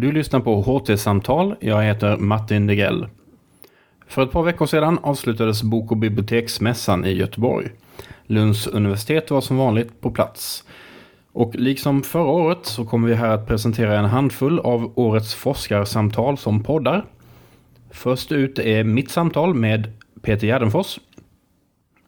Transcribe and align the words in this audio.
Du 0.00 0.12
lyssnar 0.12 0.40
på 0.40 0.62
HT-samtal. 0.62 1.54
Jag 1.60 1.82
heter 1.82 2.16
Martin 2.16 2.66
Degrell. 2.66 3.06
För 4.06 4.22
ett 4.22 4.30
par 4.30 4.42
veckor 4.42 4.66
sedan 4.66 4.98
avslutades 5.02 5.62
Bok 5.62 5.90
och 5.90 5.96
biblioteksmässan 5.96 7.04
i 7.04 7.12
Göteborg. 7.12 7.68
Lunds 8.26 8.66
universitet 8.66 9.30
var 9.30 9.40
som 9.40 9.56
vanligt 9.56 10.00
på 10.00 10.10
plats. 10.10 10.64
Och 11.32 11.54
liksom 11.54 12.02
förra 12.02 12.24
året 12.24 12.58
så 12.62 12.84
kommer 12.84 13.08
vi 13.08 13.14
här 13.14 13.28
att 13.28 13.46
presentera 13.46 13.98
en 13.98 14.04
handfull 14.04 14.58
av 14.58 14.92
årets 14.94 15.34
forskarsamtal 15.34 16.38
som 16.38 16.62
poddar. 16.62 17.04
Först 17.90 18.32
ut 18.32 18.58
är 18.58 18.84
mitt 18.84 19.10
samtal 19.10 19.54
med 19.54 19.92
Peter 20.22 20.46
Gärdenfors, 20.46 20.98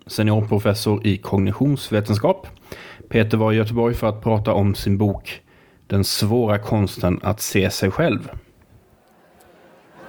seniorprofessor 0.07 1.07
i 1.07 1.17
kognitionsvetenskap. 1.17 2.47
Peter 3.09 3.37
var 3.37 3.53
i 3.53 3.57
Göteborg 3.57 3.95
för 3.95 4.07
att 4.07 4.23
prata 4.23 4.53
om 4.53 4.75
sin 4.75 4.99
bok 4.99 5.43
den 5.89 6.05
svåra 6.05 6.59
konsten 6.59 7.21
att 7.23 7.41
se 7.41 7.71
sig 7.71 7.91
själv. 7.91 8.31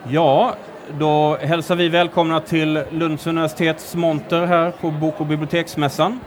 Ja, 0.07 0.53
då 0.99 1.37
hälsar 1.41 1.75
vi 1.75 1.89
välkomna 1.89 2.39
till 2.39 2.83
Lunds 2.91 3.27
universitets 3.27 3.95
monter 3.95 4.45
här 4.45 4.71
på 4.81 4.91
Bok 4.91 5.19
och 5.19 5.25
biblioteksmässan. 5.25 6.19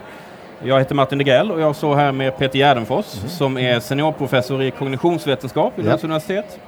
Jag 0.63 0.79
heter 0.79 0.95
Martin 0.95 1.19
Degrell 1.19 1.51
och 1.51 1.61
jag 1.61 1.77
står 1.77 1.95
här 1.95 2.13
med 2.13 2.39
Peter 2.39 2.59
Gärdenfors 2.59 3.17
mm. 3.19 3.29
som 3.29 3.59
är 3.59 3.81
seniorprofessor 3.81 4.63
i 4.63 4.71
kognitionsvetenskap 4.71 5.73
vid 5.77 5.85
Lunds 5.85 6.05
universitet. 6.05 6.61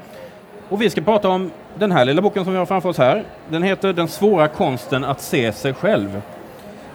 Och 0.69 0.83
vi 0.83 0.91
ska 0.91 1.01
prata 1.01 1.29
om 1.29 1.51
den 1.79 1.93
här 1.93 2.05
lilla 2.05 2.23
boken 2.23 2.45
som 2.45 2.53
vi 2.53 2.59
har 2.59 2.67
framför 2.67 2.89
oss 2.89 2.99
här. 2.99 3.25
Den 3.49 3.63
heter 3.63 3.93
Den 3.93 4.09
svåra 4.09 4.49
konsten 4.49 5.05
att 5.05 5.21
se 5.21 5.53
sig 5.53 5.75
själv. 5.75 6.23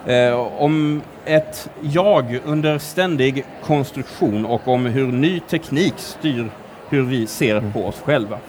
Eh, 0.10 0.62
om 0.62 1.02
ett 1.26 1.70
jag 1.82 2.40
under 2.46 2.78
ständig 2.78 3.46
konstruktion 3.64 4.46
och 4.46 4.68
om 4.68 4.86
hur 4.86 5.12
ny 5.12 5.40
teknik 5.40 5.94
styr 5.98 6.50
hur 6.90 7.02
vi 7.02 7.28
ser 7.28 7.58
mm. 7.58 7.74
på 7.74 7.86
oss 7.86 8.02
själva. 8.02 8.40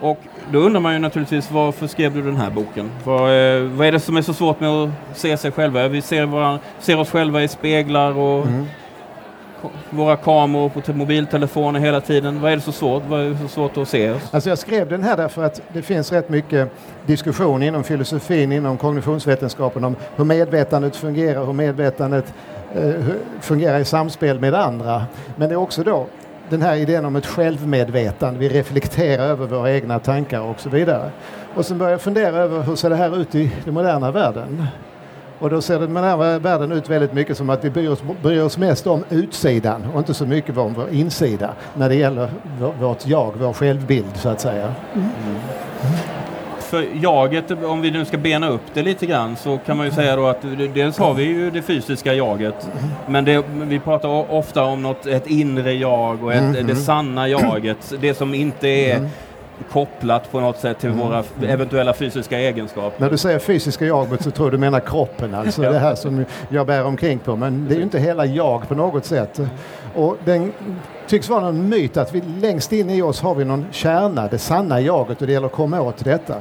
Och 0.00 0.18
då 0.52 0.58
undrar 0.58 0.80
man 0.80 0.92
ju 0.92 0.98
naturligtvis 0.98 1.50
varför 1.50 1.86
skrev 1.86 2.14
du 2.14 2.22
den 2.22 2.36
här 2.36 2.50
boken? 2.50 2.90
Vad, 3.04 3.20
eh, 3.20 3.62
vad 3.62 3.86
är 3.86 3.92
det 3.92 4.00
som 4.00 4.16
är 4.16 4.22
så 4.22 4.34
svårt 4.34 4.60
med 4.60 4.70
att 4.70 4.90
se 5.14 5.36
sig 5.36 5.52
själva? 5.52 5.88
Vi 5.88 6.02
ser, 6.02 6.26
våra, 6.26 6.58
ser 6.78 6.98
oss 6.98 7.10
själva 7.10 7.42
i 7.42 7.48
speglar 7.48 8.18
och 8.18 8.46
mm 8.46 8.66
våra 9.90 10.16
kameror 10.16 10.68
på 10.68 10.92
mobiltelefoner 10.92 11.80
hela 11.80 12.00
tiden. 12.00 12.40
Vad 12.40 12.52
är 12.52 12.56
det 12.56 12.62
så 12.62 12.72
svårt? 12.72 13.02
Vad 13.08 13.20
är 13.20 13.30
det 13.30 13.36
så 13.38 13.48
svårt 13.48 13.76
att 13.76 13.88
se 13.88 14.10
oss? 14.10 14.22
Alltså 14.30 14.48
jag 14.48 14.58
skrev 14.58 14.88
den 14.88 15.02
här 15.02 15.16
därför 15.16 15.44
att 15.44 15.62
det 15.72 15.82
finns 15.82 16.12
rätt 16.12 16.28
mycket 16.28 16.68
diskussion 17.06 17.62
inom 17.62 17.84
filosofin, 17.84 18.52
inom 18.52 18.76
kognitionsvetenskapen 18.76 19.84
om 19.84 19.96
hur 20.16 20.24
medvetandet 20.24 20.96
fungerar, 20.96 21.46
hur 21.46 21.52
medvetandet 21.52 22.34
eh, 22.74 22.94
fungerar 23.40 23.78
i 23.78 23.84
samspel 23.84 24.40
med 24.40 24.54
andra. 24.54 25.02
Men 25.36 25.48
det 25.48 25.54
är 25.54 25.58
också 25.58 25.82
då 25.82 26.06
den 26.50 26.62
här 26.62 26.76
idén 26.76 27.04
om 27.04 27.16
ett 27.16 27.26
självmedvetande, 27.26 28.40
vi 28.40 28.48
reflekterar 28.48 29.24
över 29.24 29.46
våra 29.46 29.72
egna 29.72 29.98
tankar 29.98 30.40
och 30.40 30.60
så 30.60 30.68
vidare. 30.68 31.10
Och 31.54 31.66
sen 31.66 31.78
börjar 31.78 31.92
jag 31.92 32.00
fundera 32.00 32.36
över 32.36 32.62
hur 32.62 32.76
ser 32.76 32.90
det 32.90 32.96
här 32.96 33.20
ut 33.20 33.34
i 33.34 33.52
den 33.64 33.74
moderna 33.74 34.10
världen? 34.10 34.66
Och 35.40 35.50
då 35.50 35.60
ser 35.60 35.78
den 35.78 35.92
moderna 35.92 36.38
världen 36.38 36.72
ut 36.72 36.90
väldigt 36.90 37.12
mycket 37.12 37.36
som 37.36 37.50
att 37.50 37.64
vi 37.64 37.70
bryr 37.70 37.88
oss, 37.88 38.02
bryr 38.22 38.42
oss 38.42 38.58
mest 38.58 38.86
om 38.86 39.04
utsidan 39.10 39.86
och 39.92 39.98
inte 39.98 40.14
så 40.14 40.26
mycket 40.26 40.56
om 40.56 40.74
vår 40.74 40.88
insida 40.90 41.50
när 41.74 41.88
det 41.88 41.94
gäller 41.94 42.30
vårt 42.80 43.06
jag, 43.06 43.32
vår 43.38 43.52
självbild 43.52 44.16
så 44.16 44.28
att 44.28 44.40
säga. 44.40 44.74
Mm 44.94 45.04
för 46.70 46.86
jaget, 47.02 47.50
om 47.50 47.80
vi 47.80 47.90
nu 47.90 48.04
ska 48.04 48.18
bena 48.18 48.48
upp 48.48 48.62
det 48.74 48.82
lite 48.82 49.06
grann, 49.06 49.36
så 49.36 49.58
kan 49.66 49.76
man 49.76 49.86
ju 49.86 49.92
säga 49.92 50.16
då 50.16 50.26
att 50.26 50.42
dels 50.74 50.98
har 50.98 51.14
vi 51.14 51.22
ju 51.22 51.50
det 51.50 51.62
fysiska 51.62 52.14
jaget, 52.14 52.68
men 53.06 53.24
det, 53.24 53.44
vi 53.62 53.78
pratar 53.78 54.32
ofta 54.32 54.64
om 54.64 54.82
något, 54.82 55.06
ett 55.06 55.26
inre 55.26 55.72
jag 55.72 56.24
och 56.24 56.32
ett, 56.32 56.42
mm. 56.42 56.66
det 56.66 56.76
sanna 56.76 57.28
jaget, 57.28 57.92
det 58.00 58.14
som 58.14 58.34
inte 58.34 58.68
är 58.68 58.96
mm. 58.96 59.10
Kopplat 59.72 60.32
på 60.32 60.40
något 60.40 60.58
sätt 60.58 60.78
till 60.78 60.90
mm. 60.90 61.06
våra 61.06 61.24
eventuella 61.42 61.94
fysiska 61.94 62.38
egenskaper. 62.38 63.00
När 63.00 63.10
du 63.10 63.18
säger 63.18 63.38
fysiska 63.38 63.84
jaget 63.84 64.22
så 64.22 64.30
tror 64.30 64.50
du 64.50 64.58
menar 64.58 64.80
kroppen, 64.80 65.34
alltså 65.34 65.64
ja. 65.64 65.70
det 65.70 65.78
här 65.78 65.94
som 65.94 66.24
jag 66.48 66.66
bär 66.66 66.84
omkring 66.84 67.18
på, 67.18 67.36
men 67.36 67.68
det 67.68 67.74
är 67.74 67.76
ju 67.76 67.82
inte 67.82 67.98
hela 67.98 68.26
jag 68.26 68.68
på 68.68 68.74
något 68.74 69.04
sätt. 69.04 69.40
Och 69.94 70.16
den 70.24 70.52
tycks 71.06 71.28
vara 71.28 71.48
en 71.48 71.68
myt 71.68 71.96
att 71.96 72.14
vi 72.14 72.20
längst 72.20 72.72
in 72.72 72.90
i 72.90 73.02
oss 73.02 73.20
har 73.20 73.34
vi 73.34 73.44
någon 73.44 73.66
kärna, 73.70 74.28
det 74.28 74.38
sanna 74.38 74.80
jaget 74.80 75.20
och 75.20 75.26
det 75.26 75.32
gäller 75.32 75.46
att 75.46 75.52
komma 75.52 75.80
åt 75.80 76.04
detta. 76.04 76.34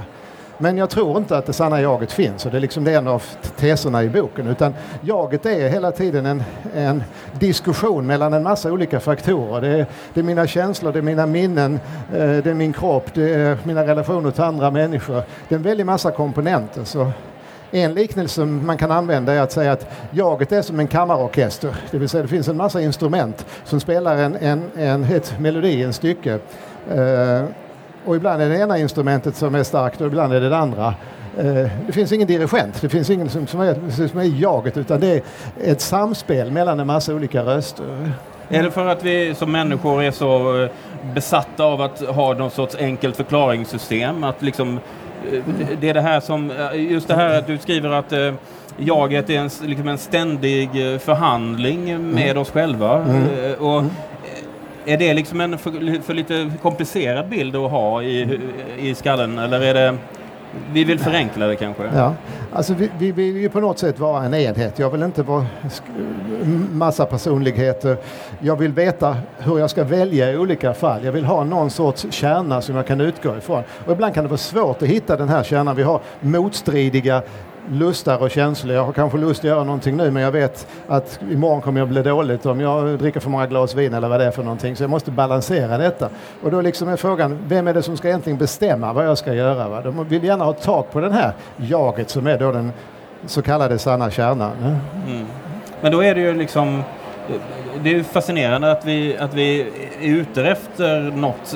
Men 0.62 0.78
jag 0.78 0.90
tror 0.90 1.18
inte 1.18 1.38
att 1.38 1.46
det 1.46 1.54
sanna 1.54 1.82
jaget 1.82 2.12
finns 2.12 2.46
och 2.46 2.52
det 2.52 2.58
är 2.58 2.62
liksom 2.62 2.84
det 2.84 2.94
en 2.94 3.08
av 3.08 3.24
teserna 3.58 4.04
i 4.04 4.10
boken. 4.10 4.48
Utan 4.48 4.74
jaget 5.02 5.46
är 5.46 5.70
hela 5.70 5.92
tiden 5.92 6.26
en, 6.26 6.44
en 6.76 7.04
diskussion 7.40 8.08
mellan 8.08 8.34
en 8.34 8.44
massa 8.44 8.72
olika 8.72 9.00
faktorer. 9.00 9.62
Det 9.62 9.68
är, 9.68 9.86
det 10.14 10.20
är 10.20 10.24
mina 10.24 10.48
känslor, 10.48 10.92
det 10.92 11.00
är 11.00 11.04
mina 11.04 11.26
minnen, 11.26 11.80
eh, 12.14 12.20
det 12.20 12.48
är 12.48 12.54
min 12.54 12.74
kropp, 12.74 13.14
det 13.14 13.34
är 13.34 13.58
mina 13.64 13.88
relationer 13.88 14.32
till 14.32 14.44
andra 14.44 14.72
människor. 14.72 15.24
Det 15.48 15.56
är 15.56 15.58
en 15.58 15.64
väldig 15.64 15.86
massa 15.86 16.12
komponenter. 16.12 16.84
Så 16.84 17.12
en 17.72 17.94
liknelse 17.94 18.46
man 18.46 18.78
kan 18.78 18.92
använda 18.92 19.34
är 19.34 19.42
att 19.42 19.52
säga 19.52 19.72
att 19.72 19.88
jaget 20.12 20.52
är 20.52 20.62
som 20.62 20.80
en 20.80 20.88
kammarorkester. 20.88 21.76
Det 21.92 21.98
vill 21.98 22.10
säga 22.10 22.24
det 22.24 22.30
finns 22.30 22.48
en 22.48 22.58
massa 22.58 22.82
instrument 22.82 23.46
som 23.64 23.80
spelar 23.80 24.18
en, 24.18 24.36
en, 24.36 24.64
en 24.76 25.04
ett 25.04 25.40
melodi, 25.40 25.84
en 25.84 25.94
stycke. 25.94 26.40
Eh, 26.92 27.44
och 28.06 28.16
ibland 28.16 28.42
är 28.42 28.50
det 28.50 28.58
ena 28.58 28.78
instrumentet 28.78 29.36
som 29.36 29.56
är 29.56 29.64
starkt 29.64 30.02
och 30.02 30.08
ibland 30.08 30.34
är 30.34 30.42
det 30.42 30.50
det 30.50 30.58
andra. 30.58 30.94
Eh, 31.38 31.70
det 31.88 31.92
finns 31.92 32.12
ingen 32.12 32.28
dirigent, 32.28 32.82
det 32.82 32.90
finns 32.90 33.10
ingen 33.10 33.30
som, 33.30 33.48
som, 33.48 33.62
är, 33.62 34.08
som 34.08 34.20
är 34.20 34.42
jaget 34.42 34.78
utan 34.78 35.00
det 35.00 35.08
är 35.08 35.22
ett 35.64 35.82
samspel 35.82 36.52
mellan 36.52 36.80
en 36.80 36.88
massa 36.88 37.14
olika 37.14 37.42
röster. 37.42 37.86
Är 38.50 38.64
det 38.64 38.72
för 38.72 38.86
att 38.86 39.04
vi 39.04 39.36
som 39.36 39.52
människor 39.52 40.04
är 40.04 40.12
så 40.12 40.64
eh, 40.64 40.70
besatta 41.14 41.64
av 41.64 41.82
att 41.82 42.00
ha 42.00 42.34
någon 42.34 42.52
sorts 42.52 42.76
enkelt 42.80 43.16
förklaringssystem? 43.16 44.24
Att 44.24 44.42
liksom, 44.42 44.80
eh, 45.32 45.44
det 45.82 45.90
är 45.90 45.94
det 45.94 46.02
här 46.02 46.20
som, 46.20 46.52
just 46.74 47.08
det 47.08 47.16
här 47.16 47.40
att 47.40 47.48
du 47.48 47.58
skriver 47.58 47.90
att 47.90 48.14
jaget 48.78 49.30
är 49.30 49.40
en, 49.40 49.50
liksom 49.62 49.88
en 49.88 49.98
ständig 49.98 50.70
förhandling 51.02 52.12
med 52.12 52.24
mm. 52.24 52.38
oss 52.38 52.52
själva. 52.52 53.04
Mm. 53.04 53.54
Och 53.60 53.80
mm. 53.80 53.92
Är 54.90 54.98
det 54.98 55.14
liksom 55.14 55.42
en 55.42 55.58
för, 55.58 56.02
för, 56.02 56.14
lite 56.14 56.52
komplicerad 56.62 57.30
bild 57.30 57.56
att 57.56 57.72
ha 57.72 58.04
i, 58.04 58.40
i 58.80 58.96
skallen 58.96 59.40
eller 59.40 59.62
är 59.62 59.74
det 59.74 59.98
vi 60.74 60.84
vill 60.84 61.00
förenkla 61.00 61.48
det 61.48 61.56
kanske? 61.56 61.84
Ja, 61.96 62.14
alltså 62.54 62.74
vi, 62.74 62.90
vi 63.00 63.12
vill 63.12 63.38
ju 63.38 63.50
på 63.50 63.60
något 63.60 63.80
sätt 63.80 64.00
vara 64.00 64.24
en 64.24 64.34
enhet. 64.34 64.80
Jag 64.80 64.90
vill 64.90 65.04
inte 65.04 65.24
vara 65.24 65.46
massa 66.72 67.06
personligheter. 67.06 67.98
Jag 68.40 68.56
vill 68.56 68.72
veta 68.72 69.18
hur 69.38 69.60
jag 69.60 69.70
ska 69.70 69.84
välja 69.84 70.32
i 70.32 70.38
olika 70.38 70.74
fall. 70.74 71.06
Jag 71.06 71.12
vill 71.12 71.26
ha 71.26 71.44
någon 71.44 71.70
sorts 71.70 72.06
kärna 72.10 72.62
som 72.62 72.76
jag 72.76 72.88
kan 72.88 73.02
utgå 73.02 73.38
ifrån. 73.38 73.64
Och 73.86 73.92
ibland 73.92 74.14
kan 74.14 74.24
det 74.24 74.30
vara 74.30 74.38
svårt 74.38 74.82
att 74.82 74.88
hitta 74.88 75.18
den 75.18 75.30
här 75.30 75.44
kärnan. 75.44 75.76
Vi 75.76 75.84
har 75.84 76.02
motstridiga 76.20 77.22
lustar 77.72 78.22
och 78.22 78.32
känslor. 78.32 78.76
Jag 78.76 78.84
har 78.84 78.94
kanske 78.94 79.18
lust 79.18 79.40
att 79.40 79.46
göra 79.46 79.64
någonting 79.64 79.98
nu 79.98 80.12
men 80.12 80.24
jag 80.24 80.32
vet 80.32 80.68
att 80.88 81.20
imorgon 81.32 81.62
kommer 81.62 81.80
jag 81.80 81.88
bli 81.88 82.02
dåligt 82.02 82.46
om 82.46 82.60
jag 82.60 83.00
dricker 83.00 83.20
för 83.20 83.30
många 83.30 83.48
glas 83.48 83.76
vin 83.76 83.94
eller 83.94 84.10
vad 84.10 84.20
det 84.20 84.26
är 84.26 84.32
för 84.32 84.44
någonting. 84.44 84.76
Så 84.76 84.84
jag 84.84 84.90
måste 84.90 85.12
balansera 85.12 85.78
detta. 85.78 86.10
Och 86.44 86.52
då 86.52 86.62
liksom 86.62 86.90
är 86.90 86.96
frågan, 86.96 87.40
vem 87.48 87.68
är 87.68 87.74
det 87.74 87.82
som 87.82 87.98
ska 87.98 88.08
egentligen 88.08 88.38
bestämma 88.38 88.94
vad 88.94 89.06
jag 89.06 89.18
ska 89.18 89.34
göra? 89.34 89.70
Va? 89.70 89.82
De 89.82 90.08
vill 90.08 90.24
gärna 90.24 90.46
ha 90.46 90.54
tag 90.54 90.92
på 90.92 91.00
den 91.00 91.12
här 91.12 91.34
jaget 91.58 92.10
som 92.10 92.28
är 92.28 92.38
då 92.38 92.52
den 92.52 92.72
så 93.26 93.42
kallade 93.42 93.80
sanna 93.80 94.12
kärnan. 94.12 94.52
Mm. 95.08 95.26
Men 95.82 95.92
då 95.92 96.04
är 96.04 96.16
det 96.16 96.22
ju 96.22 96.34
liksom 96.34 96.84
det 97.84 97.96
är 97.96 98.04
fascinerande 98.04 98.72
att 98.72 98.86
vi, 98.86 99.18
att 99.18 99.34
vi 99.34 99.62
är 100.02 100.08
ute 100.08 100.44
efter 100.44 101.02
något 101.02 101.56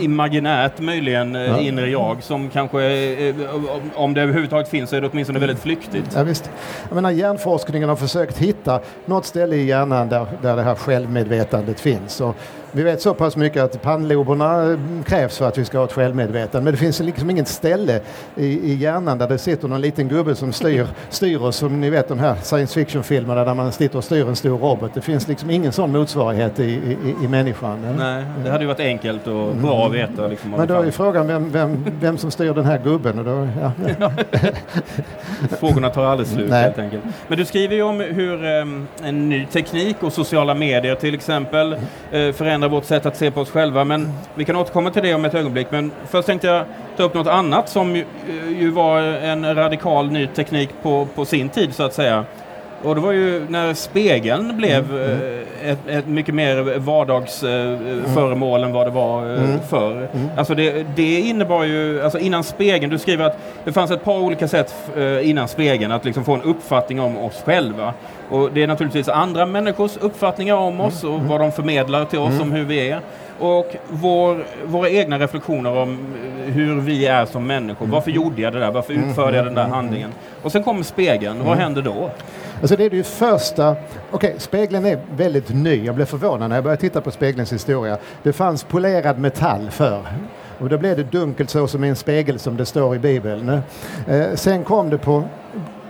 imaginärt 0.00 0.80
möjligen 0.80 1.34
ja. 1.34 1.60
inre 1.60 1.88
jag 1.88 2.22
som 2.22 2.50
kanske, 2.50 2.78
om 3.94 4.14
det 4.14 4.22
överhuvudtaget 4.22 4.68
finns, 4.68 4.90
så 4.90 4.96
är 4.96 5.00
det 5.00 5.08
åtminstone 5.08 5.38
väldigt 5.38 5.58
flyktigt. 5.58 6.10
Ja, 6.14 6.22
visst. 6.22 6.50
Jag 6.88 6.94
menar, 6.94 7.10
hjärnforskningen 7.10 7.88
har 7.88 7.96
försökt 7.96 8.38
hitta 8.38 8.80
något 9.04 9.26
ställe 9.26 9.56
i 9.56 9.64
hjärnan 9.64 10.08
där, 10.08 10.26
där 10.42 10.56
det 10.56 10.62
här 10.62 10.74
självmedvetandet 10.74 11.80
finns. 11.80 12.20
Och 12.20 12.36
vi 12.76 12.82
vet 12.82 13.02
så 13.02 13.14
pass 13.14 13.36
mycket 13.36 13.62
att 13.62 13.82
pannloberna 13.82 14.78
krävs 15.06 15.38
för 15.38 15.48
att 15.48 15.58
vi 15.58 15.64
ska 15.64 15.78
ha 15.78 15.84
ett 15.84 15.92
självmedvetande. 15.92 16.64
Men 16.64 16.72
det 16.72 16.78
finns 16.78 17.00
liksom 17.00 17.30
inget 17.30 17.48
ställe 17.48 18.00
i, 18.36 18.46
i 18.46 18.74
hjärnan 18.74 19.18
där 19.18 19.28
det 19.28 19.38
sitter 19.38 19.68
någon 19.68 19.80
liten 19.80 20.08
gubbe 20.08 20.34
som 20.34 20.52
styr, 20.52 20.86
styr 21.10 21.42
oss. 21.42 21.56
Som 21.56 21.80
ni 21.80 21.90
vet 21.90 22.08
de 22.08 22.18
här 22.18 22.36
science 22.42 22.74
fiction-filmerna 22.74 23.44
där 23.44 23.54
man 23.54 23.72
sitter 23.72 23.98
och 23.98 24.04
styr 24.04 24.28
en 24.28 24.36
stor 24.36 24.58
robot. 24.58 24.94
Det 24.94 25.00
finns 25.00 25.28
liksom 25.28 25.50
ingen 25.50 25.72
sån 25.72 25.92
motsvarighet 25.92 26.60
i, 26.60 26.64
i, 26.64 27.24
i 27.24 27.28
människan. 27.28 27.94
Nej, 27.98 28.24
det 28.44 28.50
hade 28.50 28.64
ju 28.64 28.68
varit 28.68 28.80
enkelt 28.80 29.26
och 29.26 29.56
bra 29.66 29.86
att 29.86 29.92
veta. 29.92 30.26
Liksom, 30.26 30.50
Men 30.50 30.68
då 30.68 30.74
är 30.74 30.90
frågan 30.90 31.26
vem, 31.26 31.50
vem, 31.50 31.84
vem 32.00 32.18
som 32.18 32.30
styr 32.30 32.54
den 32.54 32.64
här 32.64 32.78
gubben. 32.78 33.18
Och 33.18 33.24
då, 33.24 33.48
ja. 33.60 33.72
Frågorna 35.60 35.90
tar 35.90 36.04
aldrig 36.04 36.28
slut 36.28 36.50
Nej. 36.50 36.62
helt 36.62 36.78
enkelt. 36.78 37.02
Men 37.28 37.38
du 37.38 37.44
skriver 37.44 37.74
ju 37.74 37.82
om 37.82 38.00
hur 38.00 38.44
um, 38.44 38.86
en 39.02 39.28
ny 39.28 39.46
teknik 39.46 40.02
och 40.02 40.12
sociala 40.12 40.54
medier 40.54 40.94
till 40.94 41.14
exempel 41.14 41.72
uh, 41.74 41.78
förändrar 42.10 42.32
förändra 42.32 42.68
vårt 42.68 42.84
sätt 42.84 43.06
att 43.06 43.16
se 43.16 43.30
på 43.30 43.40
oss 43.40 43.50
själva. 43.50 43.84
Men 43.84 44.12
vi 44.34 44.44
kan 44.44 44.56
återkomma 44.56 44.90
till 44.90 45.02
det 45.02 45.14
om 45.14 45.24
ett 45.24 45.34
ögonblick. 45.34 45.66
Men 45.70 45.90
först 46.08 46.26
tänkte 46.26 46.46
jag 46.46 46.64
ta 46.96 47.02
upp 47.02 47.14
något 47.14 47.26
annat 47.26 47.68
som 47.68 47.96
ju, 47.96 48.04
ju 48.58 48.70
var 48.70 49.00
en 49.00 49.54
radikal 49.54 50.10
ny 50.10 50.26
teknik 50.26 50.70
på, 50.82 51.08
på 51.14 51.24
sin 51.24 51.48
tid 51.48 51.74
så 51.74 51.82
att 51.82 51.94
säga. 51.94 52.24
Och 52.86 52.94
det 52.94 53.00
var 53.00 53.12
ju 53.12 53.42
när 53.48 53.74
spegeln 53.74 54.56
blev 54.56 54.92
Mm, 54.92 55.20
eh, 55.62 55.70
ett, 55.70 55.78
ett 55.88 56.06
mycket 56.06 56.34
mer 56.34 56.78
vardagsföremål 56.78 58.64
än 58.64 58.72
vad 58.72 58.86
det 58.86 58.90
var 58.90 59.22
eh, 59.34 59.42
Mm. 59.44 59.60
förr. 59.68 60.08
Alltså 60.36 60.54
det, 60.54 60.86
det 60.96 61.20
innebar 61.20 61.64
ju, 61.64 62.02
alltså 62.02 62.18
innan 62.18 62.44
spegeln, 62.44 62.90
du 62.92 62.98
skriver 62.98 63.24
att 63.24 63.38
det 63.64 63.72
fanns 63.72 63.90
ett 63.90 64.04
par 64.04 64.18
olika 64.18 64.48
sätt 64.48 64.74
eh, 64.96 65.28
innan 65.30 65.48
spegeln 65.48 65.92
att 65.92 66.04
liksom 66.04 66.24
få 66.24 66.34
en 66.34 66.42
uppfattning 66.42 67.00
om 67.00 67.16
oss 67.18 67.42
själva. 67.44 67.94
Och 68.30 68.50
det 68.52 68.62
är 68.62 68.66
naturligtvis 68.66 69.08
andra 69.08 69.46
människors 69.46 69.96
uppfattningar 69.96 70.54
om 70.54 70.80
oss 70.80 71.04
och 71.04 71.20
vad 71.20 71.40
de 71.40 71.52
förmedlar 71.52 72.04
till 72.04 72.18
oss 72.18 72.40
om 72.40 72.52
hur 72.52 72.64
vi 72.64 72.90
är. 72.90 73.00
Och 73.40 73.76
vår, 73.88 74.44
våra 74.66 74.90
egna 74.90 75.18
reflektioner 75.18 75.76
om 75.76 75.98
eh, 76.46 76.52
hur 76.52 76.80
vi 76.80 77.06
är 77.06 77.26
som 77.26 77.46
människor. 77.46 77.86
Varför 77.86 78.10
gjorde 78.10 78.42
jag 78.42 78.52
det 78.52 78.58
där? 78.60 78.70
Varför 78.70 78.92
utförde 78.92 79.36
jag 79.36 79.46
den 79.46 79.54
där 79.54 79.64
handlingen? 79.68 80.10
Och 80.42 80.52
sen 80.52 80.62
kommer 80.62 80.82
spegeln. 80.82 81.44
Vad 81.44 81.56
händer 81.58 81.82
då? 81.82 82.10
Alltså 82.60 82.76
det 82.76 82.84
är 82.84 82.90
det 82.90 82.96
ju 82.96 83.02
första... 83.02 83.76
Okej, 84.10 84.34
spegeln 84.38 84.86
är 84.86 85.00
väldigt 85.16 85.48
ny. 85.48 85.84
Jag 85.84 85.94
blev 85.94 86.04
förvånad 86.04 86.48
när 86.48 86.56
jag 86.56 86.64
började 86.64 86.80
titta 86.80 87.00
på 87.00 87.10
spegelns 87.10 87.52
historia. 87.52 87.98
Det 88.22 88.32
fanns 88.32 88.64
polerad 88.64 89.18
metall 89.18 89.70
förr. 89.70 90.02
Och 90.58 90.68
då 90.68 90.78
blev 90.78 90.96
det 90.96 91.02
dunkelt 91.02 91.50
så 91.50 91.68
som 91.68 91.84
i 91.84 91.88
en 91.88 91.96
spegel 91.96 92.38
som 92.38 92.56
det 92.56 92.66
står 92.66 92.96
i 92.96 92.98
Bibeln. 92.98 93.60
Eh, 94.08 94.34
sen 94.34 94.64
kom 94.64 94.90
det 94.90 94.98
på 94.98 95.24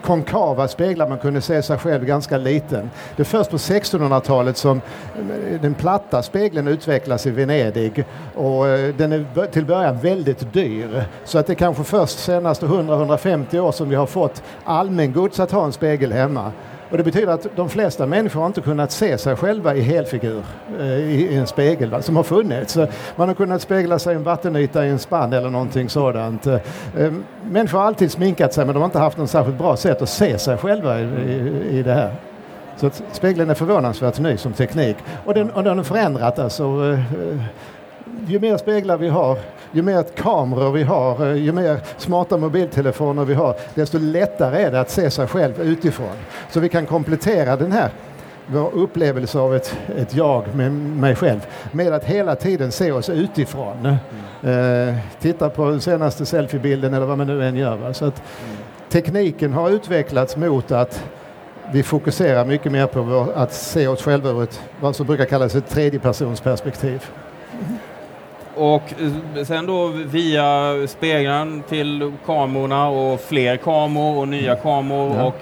konkava 0.07 0.69
speglar 0.69 1.09
man 1.09 1.19
kunde 1.19 1.41
se 1.41 1.63
sig 1.63 1.79
själv 1.79 2.05
ganska 2.05 2.37
liten. 2.37 2.91
Det 3.17 3.23
är 3.23 3.25
först 3.25 3.51
på 3.51 3.57
1600-talet 3.57 4.57
som 4.57 4.81
eh, 5.17 5.61
den 5.61 5.75
platta 5.75 6.23
spegeln 6.23 6.69
utvecklas 6.69 7.27
i 7.27 7.31
Venedig 7.31 8.05
och 8.35 8.69
eh, 8.69 8.95
den 8.95 9.13
är 9.13 9.47
till 9.47 9.65
början 9.65 9.99
väldigt 9.99 10.53
dyr. 10.53 11.05
Så 11.25 11.39
att 11.39 11.47
det 11.47 11.53
är 11.53 11.55
kanske 11.55 11.85
först 11.85 12.19
senaste 12.19 12.67
100-150 12.67 13.59
år 13.59 13.73
som 13.73 13.89
vi 13.89 13.95
har 13.95 14.07
fått 14.07 14.43
allmängods 14.65 15.41
att 15.41 15.51
ha 15.51 15.65
en 15.65 15.73
spegel 15.73 16.13
hemma. 16.13 16.53
Och 16.97 16.99
det 16.99 17.05
betyder 17.05 17.33
att 17.33 17.47
de 17.57 17.69
flesta 17.69 18.07
människor 18.07 18.41
har 18.41 18.47
inte 18.47 18.61
kunnat 18.61 18.93
se 18.93 19.19
sig 19.19 19.37
själva 19.37 19.75
i 19.75 19.81
helfigur 19.81 20.43
eh, 20.81 20.87
i, 20.87 21.37
en 21.37 21.47
spegel 21.47 21.91
va, 21.91 22.03
som 22.03 22.17
har 22.17 22.23
funnits. 22.23 22.79
Man 23.17 23.29
har 23.29 23.35
kunnat 23.35 23.63
spegla 23.63 23.99
sig 23.99 24.13
i 24.13 24.17
en 24.17 24.23
vattenyta 24.23 24.87
i 24.87 24.89
en 24.89 24.99
spann 24.99 25.33
eller 25.33 25.51
någonting 25.51 25.89
sådant. 25.89 26.47
Eh, 26.47 26.55
eh, 26.99 27.13
människor 27.45 27.79
har 27.79 27.87
alltid 27.87 28.13
sminkat 28.13 28.55
sig 28.55 28.65
men 28.65 28.75
de 28.75 28.79
har 28.79 28.85
inte 28.85 28.99
haft 28.99 29.19
något 29.19 29.31
särskilt 29.31 29.59
bra 29.59 29.77
sätt 29.77 30.03
att 30.03 30.09
se 30.09 30.39
sig 30.39 30.57
själva 30.57 31.01
i, 31.01 31.03
i, 31.03 31.79
i 31.79 31.83
det 31.83 31.95
här. 31.95 32.13
Så 32.77 32.87
att 32.87 33.03
spegeln 33.13 33.51
är 33.51 33.55
förvånansvärt 33.55 34.19
ny 34.19 34.37
som 34.37 34.53
teknik. 34.53 34.97
Och 35.25 35.35
den, 35.35 35.51
och 35.51 35.65
den 35.65 35.77
har 35.77 35.85
förändrat 35.85 36.39
alltså. 36.39 36.99
Ju 38.27 38.41
mer 38.41 38.57
speglar 38.57 38.97
vi 38.97 39.09
har, 39.09 39.39
ju 39.73 39.83
mer 39.83 40.03
kameror 40.03 40.73
vi 40.73 40.83
har, 40.83 41.27
eh, 41.27 41.37
ju 41.37 41.53
mer 41.53 41.81
smarta 41.97 42.37
mobiltelefoner 42.37 43.25
vi 43.25 43.35
har, 43.35 43.57
desto 43.75 43.99
lättare 43.99 44.63
är 44.63 44.71
det 44.71 44.81
att 44.81 44.91
se 44.91 45.11
sig 45.11 45.27
själv 45.27 45.61
utifrån. 45.61 46.17
Så 46.51 46.61
vi 46.61 46.69
kan 46.69 46.87
komplettera 46.87 47.57
den 47.57 47.73
här 47.73 47.91
vår 48.47 48.75
upplevelse 48.75 49.39
av 49.39 49.55
ett, 49.55 49.77
ett 49.97 50.15
jag 50.15 50.55
med 50.55 50.73
mig 50.73 51.15
själv 51.15 51.47
med 51.73 51.93
att 51.93 52.05
hela 52.05 52.37
tiden 52.37 52.73
se 52.73 52.93
oss 52.93 53.09
utifrån. 53.09 53.97
Eh, 54.43 54.95
titta 55.21 55.51
på 55.51 55.71
den 55.71 55.81
senaste 55.81 56.27
selfiebilden 56.27 56.95
eller 56.95 57.07
vad 57.07 57.19
man 57.19 57.27
nu 57.27 57.45
än 57.45 57.57
gör. 57.57 57.77
Va? 57.77 57.95
Så 57.95 58.05
att 58.05 58.23
tekniken 58.89 59.53
har 59.53 59.71
utvecklats 59.71 60.37
mot 60.37 60.73
att 60.73 61.05
vi 61.73 61.83
fokuserar 61.83 62.45
mycket 62.45 62.73
mer 62.73 62.87
på 62.87 63.03
vår, 63.03 63.33
att 63.35 63.53
se 63.53 63.89
oss 63.89 64.03
själva 64.03 64.31
ur 64.31 64.43
ett, 64.43 64.61
vad 64.81 64.97
som 64.97 65.07
brukar 65.07 65.25
kallas 65.25 65.55
ett 65.55 65.69
tredjepersonsperspektiv. 65.69 67.11
Och 68.57 68.83
eh, 69.37 69.45
sen 69.45 69.67
då 69.67 69.87
via 69.87 70.75
spegeln 70.87 71.63
till 71.69 72.13
kamerorna 72.27 72.89
och 72.89 73.21
fler 73.21 73.57
kameror 73.57 74.19
och 74.19 74.29
nya 74.29 74.57
kameror. 74.57 75.17
Ja. 75.17 75.25
och 75.25 75.37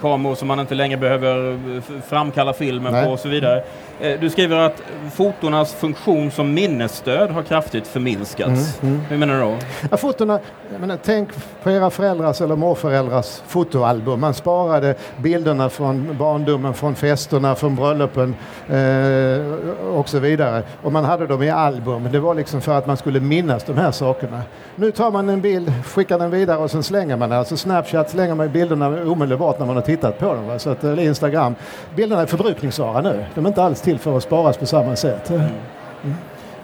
kameror 0.00 0.34
som 0.34 0.48
man 0.48 0.60
inte 0.60 0.74
längre 0.74 0.96
behöver 0.96 1.52
eh, 1.52 2.00
framkalla 2.08 2.52
filmen 2.52 2.92
Nej. 2.92 3.04
på 3.04 3.12
och 3.12 3.18
så 3.18 3.28
vidare. 3.28 3.62
Eh, 4.00 4.20
Du 4.20 4.30
skriver 4.30 4.56
att 4.56 4.82
fotornas 5.14 5.74
funktion 5.74 6.30
som 6.30 6.54
minnesstöd 6.54 7.30
har 7.30 7.42
kraftigt 7.42 7.86
förminskats. 7.86 8.82
Mm, 8.82 9.00
Hur 9.08 9.16
menar 9.16 9.34
du 9.34 9.40
då? 9.40 9.54
Ja, 9.90 9.96
fotona, 9.96 10.38
jag 10.72 10.80
menar, 10.80 10.98
tänk 11.04 11.28
på 11.62 11.70
era 11.70 11.90
föräldrars 11.90 12.40
eller 12.40 12.56
morföräldrars 12.56 13.40
fotoalbum. 13.46 14.20
Man 14.20 14.34
sparade 14.34 14.94
bilderna 15.16 15.68
från 15.68 16.16
barndomen, 16.18 16.74
från 16.74 16.94
festerna, 16.94 17.54
från 17.54 17.76
bröllopen 17.76 18.34
eh, 18.68 19.88
och 19.94 20.08
så 20.08 20.18
vidare. 20.18 20.62
Och 20.82 20.92
man 20.92 21.04
hade 21.04 21.26
dem 21.26 21.42
i 21.42 21.50
album. 21.50 22.08
Det 22.12 22.18
var 22.18 22.34
liksom 22.34 22.60
för 22.60 22.78
att 22.78 22.86
man 22.86 22.96
skulle 22.96 23.20
minnas 23.20 23.64
de 23.64 23.76
här 23.78 23.90
sakerna. 23.90 24.42
Nu 24.76 24.90
tar 24.90 25.10
man 25.10 25.28
en 25.28 25.40
bild, 25.40 25.72
skickar 25.86 26.18
den 26.18 26.30
vidare 26.30 26.58
och 26.58 26.70
sen 26.70 26.82
slänger 26.82 27.16
man 27.16 27.28
den. 27.30 27.38
Alltså 27.38 27.56
Snapchat 27.56 28.10
slänger 28.10 28.34
man 28.34 28.52
bilderna 28.52 28.88
omedelbart 28.88 29.58
när 29.58 29.66
man 29.66 29.74
har 29.76 29.82
tittat 29.82 30.18
på 30.18 30.34
dem. 30.34 30.46
Va? 30.46 30.58
Så 30.58 30.70
att, 30.70 30.84
eller 30.84 31.02
Instagram. 31.02 31.54
Bilderna 31.96 32.22
är 32.22 32.26
förbrukningsvara 32.26 33.00
nu. 33.00 33.24
De 33.34 33.44
är 33.44 33.48
inte 33.48 33.62
alls 33.62 33.80
till 33.88 33.98
för 33.98 34.16
att 34.16 34.22
sparas 34.22 34.56
på 34.56 34.66
samma 34.66 34.96
sätt. 34.96 35.32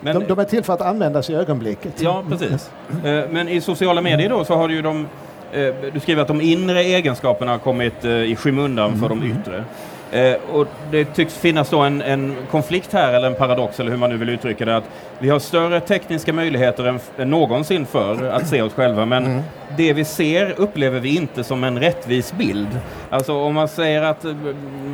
Men, 0.01 0.15
De, 0.21 0.25
de 0.27 0.39
är 0.39 0.45
till 0.45 0.65
för 0.65 0.73
att 0.73 0.81
användas 0.83 1.31
i 1.31 1.35
ögonblicket. 1.35 2.03
Ja, 2.03 2.23
precis. 2.29 2.71
Eh, 3.05 3.23
Men 3.31 3.49
i 3.49 3.61
sociala 3.61 4.01
medier 4.01 4.29
då 4.29 4.45
så 4.45 4.55
har 4.55 4.69
du 4.69 4.75
ju 4.75 4.83
de 4.83 5.07
eh, 5.53 5.75
du 5.93 6.01
skriver 6.01 6.23
att 6.23 6.29
de 6.29 6.41
inre 6.41 6.81
egenskaperna 6.83 7.51
har 7.51 7.59
kommit 7.59 8.05
eh, 8.05 8.11
i 8.11 8.37
skymundan 8.37 8.99
för 8.99 9.09
de 9.09 9.23
yttre. 9.23 9.65
Eh, 10.13 10.37
och 10.53 10.67
det 10.91 11.05
tycks 11.05 11.35
finnas 11.35 11.71
då 11.71 11.81
en, 11.81 12.03
en 12.03 12.37
konflikt 12.51 12.93
här, 12.93 13.13
eller 13.13 13.27
en 13.27 13.35
paradox, 13.35 13.81
eller 13.81 13.91
hur 13.91 13.99
man 13.99 14.11
nu 14.11 14.17
vill 14.17 14.29
uttrycka 14.29 14.65
det, 14.65 14.77
att 14.77 14.85
vi 15.19 15.29
har 15.29 15.39
större 15.39 15.81
tekniska 15.81 16.33
möjligheter 16.33 16.85
än, 16.85 17.01
än 17.19 17.31
någonsin 17.31 17.87
för 17.87 18.29
att 18.29 18.47
se 18.49 18.63
oss 18.63 18.73
själva, 18.75 19.05
men 19.07 19.43
det 19.77 19.93
vi 19.93 20.05
ser 20.05 20.55
upplever 20.61 21.01
vi 21.01 21.17
inte 21.17 21.45
som 21.45 21.65
en 21.65 21.79
rättvis 21.81 22.33
bild. 22.33 22.69
Alltså 23.15 23.33
om 23.35 23.55
man 23.55 23.69
säger 23.69 24.03
att 24.03 24.25
eh, 24.25 24.33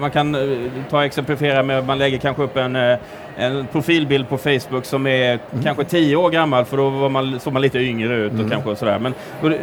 man 0.01 0.11
kan 0.11 0.35
eh, 0.35 0.69
ta 0.91 1.05
exemplifiera 1.05 1.63
med 1.63 1.79
att 1.79 1.87
man 1.87 1.99
lägger 1.99 2.19
kanske 2.19 2.43
upp 2.43 2.57
en, 2.57 2.77
eh, 2.77 2.99
en 3.37 3.67
profilbild 3.67 4.29
på 4.29 4.39
Facebook 4.39 4.85
som 4.85 5.07
är 5.07 5.39
kanske 5.65 5.85
tio 5.85 6.17
år 6.17 6.31
gammal 6.31 6.65
för 6.65 6.77
då 6.77 6.91
var 6.91 7.09
man, 7.09 7.41
såg 7.41 7.53
man 7.53 7.63
lite 7.63 7.79
yngre 7.79 8.15
ut 8.17 8.33
och 8.41 8.51
kanske 8.51 8.77
sådär. 8.77 8.99
Men, 8.99 9.15
och 9.43 9.51
det, 9.51 9.59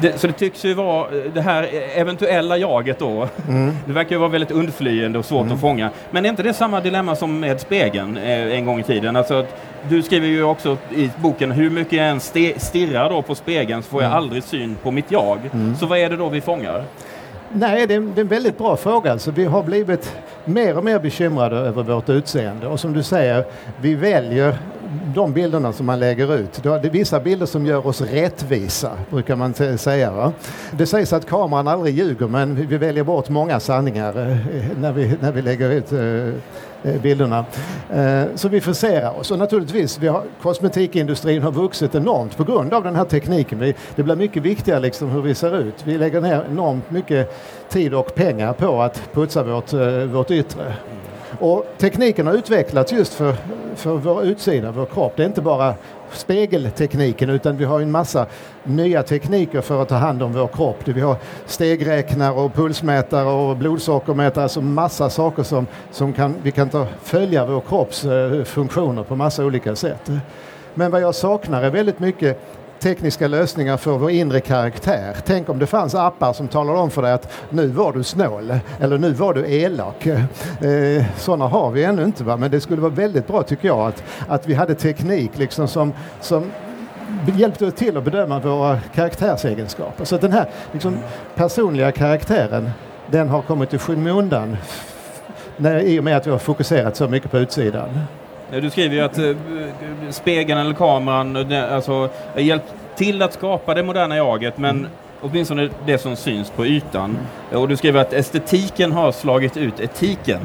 det, 0.00 0.18
så 0.18 0.26
det 0.26 0.32
tycks 0.32 0.64
ju 0.64 0.74
vara 0.74 1.06
det 1.34 1.40
här 1.40 1.68
eventuella 1.94 2.56
jaget 2.56 2.98
då. 2.98 3.28
Det 3.86 3.92
verkar 3.92 4.10
ju 4.10 4.18
vara 4.18 4.28
väldigt 4.28 4.50
undflyende 4.50 5.18
och 5.18 5.24
svårt 5.24 5.52
att 5.52 5.60
fånga. 5.60 5.90
Men 6.10 6.24
är 6.24 6.28
inte 6.28 6.42
det 6.42 6.54
samma 6.54 6.80
dilemma 6.80 7.16
som 7.16 7.40
med 7.40 7.60
spegeln 7.60 8.16
en 8.16 8.64
gång 8.64 8.80
i 8.80 8.82
tiden? 8.82 9.16
Alltså, 9.16 9.46
du 9.88 10.02
skriver 10.02 10.26
ju 10.26 10.42
också 10.42 10.76
i 10.96 11.10
boken 11.16 11.50
hur 11.50 11.70
mycket 11.70 11.92
jag 11.92 12.08
än 12.08 12.20
stirrar 12.56 13.10
då 13.10 13.22
på 13.22 13.34
spegeln 13.34 13.82
så 13.82 13.90
får 13.90 14.02
jag 14.02 14.12
aldrig 14.12 14.42
syn 14.42 14.76
på 14.82 14.90
mitt 14.90 15.10
jag. 15.10 15.38
Så 15.80 15.86
vad 15.86 15.98
är 15.98 16.10
det 16.10 16.16
då 16.16 16.28
vi 16.28 16.40
fångar? 16.40 16.84
Nej, 17.56 17.86
det 17.86 17.94
är, 17.94 18.00
det 18.00 18.20
är 18.20 18.20
en 18.20 18.28
väldigt 18.28 18.58
bra 18.58 18.76
fråga. 18.76 19.12
Alltså, 19.12 19.30
vi 19.30 19.44
har 19.44 19.62
blivit 19.62 20.16
mer 20.44 20.76
och 20.76 20.84
mer 20.84 20.98
bekymrade 20.98 21.56
över 21.56 21.82
vårt 21.82 22.08
utseende. 22.08 22.66
Och 22.66 22.80
som 22.80 22.92
du 22.92 23.02
säger, 23.02 23.44
vi 23.80 23.94
väljer 23.94 24.58
de 25.14 25.32
bilderna 25.32 25.72
som 25.72 25.86
man 25.86 26.00
lägger 26.00 26.34
ut. 26.34 26.62
Det 26.62 26.68
är 26.68 26.90
vissa 26.90 27.20
bilder 27.20 27.46
som 27.46 27.66
gör 27.66 27.86
oss 27.86 28.00
rättvisa, 28.00 28.90
brukar 29.10 29.36
man 29.36 29.54
säga. 29.78 30.10
Va? 30.12 30.32
Det 30.72 30.86
sägs 30.86 31.12
att 31.12 31.26
kameran 31.26 31.68
aldrig 31.68 31.94
ljuger, 31.98 32.26
men 32.28 32.66
vi- 32.66 32.76
väljer 32.78 33.04
bort 33.04 33.28
många 33.28 33.60
sanningar 33.60 34.30
eh, 34.30 34.36
när 34.80 34.92
vi, 34.92 35.16
när 35.20 35.32
vi 35.32 35.42
lägger 35.42 35.70
ut 35.70 35.92
eh, 35.92 36.00
eh, 36.94 37.00
bilderna. 37.02 37.44
Så 38.34 38.48
vi 38.48 38.60
friserar 38.60 39.18
oss. 39.20 39.30
Och 39.30 39.38
naturligtvis, 39.38 39.98
vi 39.98 40.08
har, 40.08 40.22
kosmetikindustrin 40.42 41.42
har 41.42 41.52
vuxit 41.52 41.94
enormt 41.94 42.36
på 42.36 42.44
grund 42.44 42.74
av 42.74 42.84
den 42.84 42.96
här 42.96 43.04
tekniken. 43.04 43.58
Vi, 43.58 43.74
det 43.96 44.02
blir 44.02 44.16
mycket 44.16 44.42
viktigare 44.42 44.80
liksom 44.80 45.10
hur 45.10 45.22
vi 45.22 45.34
ser 45.34 45.58
ut. 45.58 45.74
Vi 45.84 45.98
lägger 45.98 46.20
ner 46.20 46.44
enormt 46.50 46.90
mycket 46.90 47.34
tid 47.68 47.94
och 47.94 48.14
pengar 48.14 48.52
på 48.52 48.82
att 48.82 49.02
putsa 49.12 49.42
vårt, 49.42 49.72
vårt 50.12 50.30
yttre. 50.30 50.74
Och 51.38 51.66
tekniken 51.78 52.26
har 52.26 52.34
utvecklats 52.34 52.92
just 52.92 53.14
för, 53.14 53.34
för 53.78 53.94
vår 53.94 54.24
utsida, 54.24 54.72
vår 54.72 54.86
kropp. 54.86 55.12
Det 55.16 55.22
är 55.22 55.26
inte 55.26 55.42
bara 55.42 55.74
spegeltekniken 56.12 57.30
utan 57.30 57.56
vi 57.56 57.64
har 57.64 57.80
en 57.80 57.90
massa 57.90 58.26
nya 58.62 59.02
tekniker 59.02 59.60
för 59.60 59.82
att 59.82 59.88
ta 59.88 59.94
hand 59.94 60.22
om 60.22 60.32
vår 60.32 60.46
kropp. 60.46 60.76
Vi 60.84 61.00
har 61.00 61.16
stegräknare 61.46 62.32
och 62.32 62.54
pulsmätare 62.54 63.28
och 63.28 63.56
blodsockermätare, 63.56 64.42
alltså 64.42 64.60
massa 64.60 65.10
saker 65.10 65.42
som, 65.42 65.66
som 65.90 66.12
kan, 66.12 66.34
vi 66.42 66.50
kan 66.50 66.68
ta, 66.68 66.86
följa 67.02 67.46
vår 67.46 67.60
kropps 67.60 68.04
eh, 68.04 68.44
funktioner 68.44 69.02
på 69.02 69.16
massa 69.16 69.44
olika 69.44 69.76
sätt. 69.76 70.10
Men 70.74 70.90
vad 70.90 71.00
jag 71.00 71.14
saknar 71.14 71.62
är 71.62 71.70
väldigt 71.70 71.98
mycket 71.98 72.40
tekniska 72.84 73.28
lösningar 73.28 73.76
för 73.76 73.98
vår 73.98 74.10
inre 74.10 74.40
karaktär. 74.40 75.16
Tänk 75.24 75.48
om 75.48 75.58
det 75.58 75.66
fanns 75.66 75.94
appar 75.94 76.32
som 76.32 76.48
talade 76.48 76.78
om 76.78 76.90
för 76.90 77.02
dig 77.02 77.12
att 77.12 77.32
nu 77.50 77.66
var 77.66 77.92
du 77.92 78.02
snål 78.02 78.58
eller 78.80 78.98
nu 78.98 79.12
var 79.12 79.34
du 79.34 79.52
elak. 79.52 80.06
Eh, 80.06 81.04
sådana 81.16 81.46
har 81.46 81.70
vi 81.70 81.84
ännu 81.84 82.04
inte 82.04 82.24
va? 82.24 82.36
men 82.36 82.50
det 82.50 82.60
skulle 82.60 82.80
vara 82.80 82.92
väldigt 82.92 83.26
bra 83.26 83.42
tycker 83.42 83.68
jag 83.68 83.78
att, 83.78 84.04
att 84.28 84.46
vi 84.46 84.54
hade 84.54 84.74
teknik 84.74 85.30
liksom 85.34 85.68
som, 85.68 85.92
som 86.20 86.50
hjälpte 87.36 87.70
till 87.70 87.96
att 87.96 88.04
bedöma 88.04 88.38
våra 88.38 88.80
karaktärsegenskaper. 88.94 90.04
Så 90.04 90.14
att 90.14 90.20
den 90.20 90.32
här 90.32 90.48
liksom, 90.72 90.98
personliga 91.34 91.92
karaktären 91.92 92.70
den 93.06 93.28
har 93.28 93.42
kommit 93.42 93.74
i 93.74 93.78
skymundan 93.78 94.56
när, 95.56 95.80
i 95.80 96.00
och 96.00 96.04
med 96.04 96.16
att 96.16 96.26
vi 96.26 96.30
har 96.30 96.38
fokuserat 96.38 96.96
så 96.96 97.08
mycket 97.08 97.30
på 97.30 97.38
utsidan. 97.38 97.88
Du 98.60 98.70
skriver 98.70 98.96
ju 98.96 99.00
att 99.00 99.18
eh, 99.18 99.36
spegeln 100.10 100.60
eller 100.60 100.74
kameran 100.74 101.52
eh, 101.52 101.74
alltså, 101.74 101.92
har 102.34 102.40
hjälpt 102.40 102.74
till 102.96 103.22
att 103.22 103.32
skapa 103.32 103.74
det 103.74 103.82
moderna 103.82 104.16
jaget 104.16 104.58
men 104.58 104.76
mm 104.76 104.90
åtminstone 105.20 105.68
det 105.86 105.98
som 105.98 106.16
syns 106.16 106.50
på 106.50 106.66
ytan. 106.66 107.18
Och 107.52 107.68
du 107.68 107.76
skriver 107.76 108.00
att 108.00 108.12
estetiken 108.12 108.92
har 108.92 109.12
slagit 109.12 109.56
ut 109.56 109.80
etiken. 109.80 110.40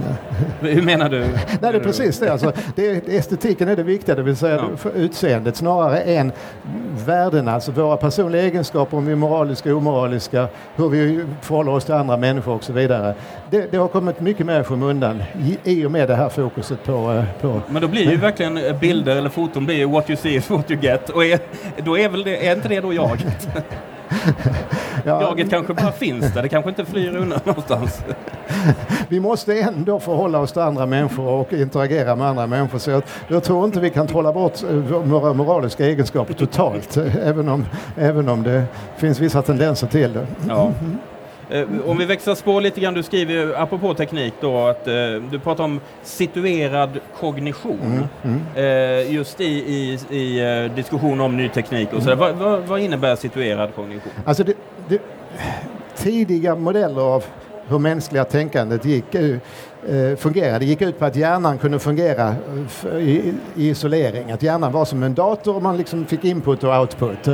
Hur 0.59 0.81
menar 0.81 1.09
du? 1.09 1.19
Nej, 1.19 1.38
det 1.59 1.67
är 1.67 1.79
precis 1.79 2.19
det. 2.19 2.31
Alltså, 2.31 2.51
det 2.75 3.07
estetiken 3.07 3.67
är 3.67 3.75
det 3.75 3.83
viktiga, 3.83 4.15
det 4.15 4.23
vill 4.23 4.35
säga 4.35 4.69
ja. 4.83 4.89
utseendet 4.95 5.55
snarare 5.55 6.01
än 6.01 6.31
värdena, 7.05 7.51
alltså 7.51 7.71
våra 7.71 7.97
personliga 7.97 8.41
egenskaper, 8.41 8.97
om 8.97 9.05
vi 9.05 9.11
är 9.11 9.15
moraliska, 9.15 9.75
omoraliska, 9.75 10.47
hur 10.75 10.89
vi 10.89 11.25
förhåller 11.41 11.71
oss 11.71 11.85
till 11.85 11.93
andra 11.93 12.17
människor 12.17 12.55
och 12.55 12.63
så 12.63 12.73
vidare. 12.73 13.15
Det, 13.49 13.71
det 13.71 13.77
har 13.77 13.88
kommit 13.88 14.19
mycket 14.19 14.45
mer 14.45 14.61
i 14.61 14.63
skymundan 14.63 15.23
i, 15.63 15.85
och 15.85 15.91
med 15.91 16.07
det 16.07 16.15
här 16.15 16.29
fokuset 16.29 16.83
på, 16.83 16.91
eh, 16.91 17.23
på... 17.41 17.61
Men 17.69 17.81
då 17.81 17.88
blir 17.88 18.11
ju 18.11 18.17
verkligen 18.17 18.59
bilder 18.79 19.15
eller 19.15 19.29
foton 19.29 19.65
blir 19.65 19.85
what 19.85 20.09
you 20.09 20.17
see 20.17 20.35
is 20.35 20.49
what 20.49 20.71
you 20.71 20.81
get. 20.81 21.09
Och 21.09 21.25
är, 21.25 21.39
då 21.77 21.97
är, 21.97 22.09
väl 22.09 22.23
det, 22.23 22.47
är 22.47 22.55
inte 22.55 22.67
det 22.67 22.81
då 22.81 22.93
jaget? 22.93 23.47
ja. 25.03 25.21
Jaget 25.21 25.49
kanske 25.49 25.73
bara 25.73 25.91
finns 25.91 26.33
där, 26.33 26.41
det 26.41 26.49
kanske 26.49 26.69
inte 26.69 26.85
flyr 26.85 27.15
undan 27.15 27.39
någonstans. 27.45 28.01
vi 29.07 29.19
måste 29.19 29.59
ändå 29.59 29.99
förhålla 29.99 30.39
oss 30.39 30.51
till 30.51 30.61
andra 30.61 30.85
människor 30.85 31.27
och 31.27 31.53
interagera 31.53 32.15
med 32.15 32.27
andra 32.27 32.47
människor. 32.47 32.79
Så 32.79 32.91
jag, 32.91 33.03
jag 33.27 33.43
tror 33.43 33.65
inte 33.65 33.79
vi 33.79 33.89
kan 33.89 34.07
trolla 34.07 34.33
bort 34.33 34.63
eh, 34.63 34.75
våra 34.75 35.33
moraliska 35.33 35.85
egenskaper 35.85 36.33
totalt, 36.33 36.97
även 37.23 37.49
om, 37.49 37.65
även 37.97 38.29
om 38.29 38.43
det 38.43 38.63
finns 38.97 39.19
vissa 39.19 39.41
tendenser 39.41 39.88
till 39.88 40.13
det. 40.13 40.27
Ja. 40.47 40.71
Eh, 41.49 41.67
om 41.85 41.97
vi 41.97 42.05
växlar 42.05 42.35
spår 42.35 42.61
lite 42.61 42.79
grann, 42.79 42.93
du 42.93 43.03
skriver 43.03 43.61
apropå 43.61 43.93
teknik 43.93 44.33
då 44.41 44.67
att 44.67 44.87
eh, 44.87 44.93
du 45.31 45.39
pratar 45.43 45.63
om 45.63 45.79
situerad 46.03 46.99
kognition 47.19 48.07
mm, 48.23 48.39
mm. 48.55 48.55
Eh, 48.55 49.13
just 49.13 49.41
i, 49.41 49.45
i, 49.45 49.93
i 50.17 50.69
diskussion 50.75 51.21
om 51.21 51.37
ny 51.37 51.49
teknik 51.49 51.93
och 51.93 52.03
så 52.03 52.11
mm. 52.11 52.19
vad, 52.19 52.35
vad, 52.35 52.61
vad, 52.61 52.79
innebär 52.79 53.15
situerad 53.15 53.75
kognition? 53.75 54.11
Alltså 54.25 54.43
det, 54.43 54.53
det, 54.87 55.01
tidiga 55.95 56.55
modeller 56.55 57.01
av 57.01 57.23
hur 57.67 57.79
mänskliga 57.79 58.23
tänkandet 58.23 58.85
gick 58.85 59.15
Eh, 59.88 60.15
fungerade 60.15 60.65
gick 60.65 60.81
ut 60.81 61.00
på 61.00 61.05
att 61.05 61.15
hjärnan 61.15 61.57
kunde 61.57 61.79
fungera 61.79 62.36
eh, 62.86 62.98
i, 62.98 63.33
i, 63.55 63.69
isolering. 63.69 64.31
Att 64.31 64.43
hjärnan 64.43 64.71
var 64.71 64.86
som 64.86 65.03
en 65.03 65.13
dator 65.13 65.55
och 65.55 65.62
man 65.62 65.77
liksom 65.77 66.05
fick 66.05 66.24
input 66.24 66.63
och 66.63 66.79
output. 66.79 67.27